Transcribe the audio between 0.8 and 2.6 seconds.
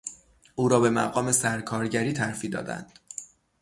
مقام سرکارگری ترفیع